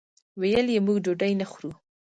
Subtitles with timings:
[0.39, 1.71] ویل یې موږ ډوډۍ نه خورو.